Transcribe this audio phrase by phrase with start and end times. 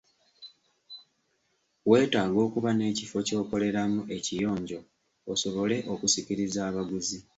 [1.89, 4.79] Weetaaga okuba n'ekifo ky'okoleramu ekiyonjo
[5.31, 7.19] osobole okusikiriza abaguzi.